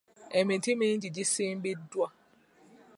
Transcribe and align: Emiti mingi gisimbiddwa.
Emiti 0.39 0.71
mingi 0.79 1.07
gisimbiddwa. 1.15 2.07